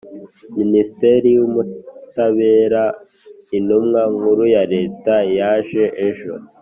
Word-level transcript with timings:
Minisitri 0.57 1.29
w’ 1.39 1.41
Ubutabera 1.47 2.83
Intumwa 3.57 4.01
Nkuru 4.13 4.43
ya 4.55 4.63
Leta 4.73 5.13
yaje 5.39 5.83
ejo. 6.07 6.33